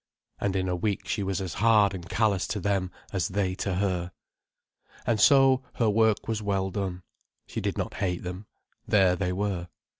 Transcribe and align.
And 0.39 0.55
in 0.55 0.67
a 0.67 0.75
week 0.75 1.07
she 1.07 1.21
was 1.21 1.39
as 1.39 1.53
hard 1.53 1.93
and 1.93 2.09
callous 2.09 2.47
to 2.47 2.59
them 2.59 2.89
as 3.13 3.27
they 3.27 3.53
to 3.57 3.75
her. 3.75 4.11
And 5.05 5.21
so 5.21 5.61
her 5.75 5.91
work 5.91 6.27
was 6.27 6.41
well 6.41 6.71
done. 6.71 7.03
She 7.45 7.61
did 7.61 7.77
not 7.77 7.93
hate 7.93 8.23
them. 8.23 8.47
There 8.87 9.15
they 9.15 9.31
were. 9.31 9.67